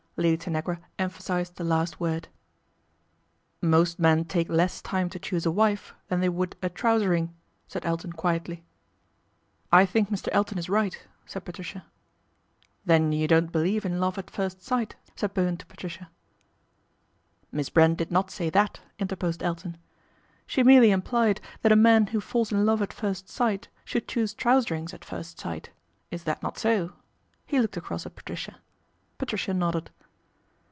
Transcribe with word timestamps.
Lady 0.17 0.37
Tanagra 0.37 0.79
emphasized 0.99 1.59
ic 1.59 1.65
last 1.65 1.99
word." 1.99 2.27
Most 3.61 3.97
men 3.97 4.23
take 4.23 4.47
less 4.49 4.79
time 4.79 5.09
to 5.09 5.17
choose 5.17 5.47
a 5.47 5.51
wife 5.51 5.95
lan 6.11 6.19
they 6.19 6.29
would 6.29 6.55
a 6.61 6.69
trousering," 6.69 7.33
said 7.67 7.83
Elton 7.87 8.13
quietly." 8.13 8.63
I 9.71 9.83
think 9.87 10.11
Mr. 10.11 10.27
Elton 10.31 10.59
is 10.59 10.69
right," 10.69 11.07
said 11.25 11.43
Patricia. 11.43 11.87
Then 12.85 13.11
you 13.11 13.27
don't 13.27 13.51
believe 13.51 13.83
in 13.83 13.99
love 13.99 14.19
at 14.19 14.29
first 14.29 14.59
sight/' 14.59 14.93
ud 15.23 15.33
Bowen 15.33 15.57
to 15.57 15.65
Patricia. 15.65 16.11
Miss 17.51 17.71
Brent 17.71 17.97
did 17.97 18.11
not 18.11 18.29
say 18.29 18.51
that/' 18.51 18.81
interposed 18.99 19.41
Iton." 19.41 19.75
She 20.45 20.61
merely 20.61 20.91
implied 20.91 21.41
that 21.63 21.71
a 21.71 21.75
man 21.87 22.07
who 22.07 22.21
falls 22.21 22.53
i 22.53 22.57
love 22.57 22.83
at 22.83 22.93
first 22.93 23.27
sight 23.27 23.69
should 23.83 24.07
choose 24.07 24.35
trouserings 24.35 24.93
at 24.93 25.01
rst 25.01 25.39
sight. 25.39 25.71
Is 26.11 26.25
that 26.25 26.43
not 26.43 26.59
so?" 26.59 26.93
He 27.47 27.59
looked 27.59 27.77
across 27.77 28.05
at 28.05 28.15
atricia. 28.15 28.57
Patricia 29.17 29.55
nodded. 29.55 29.89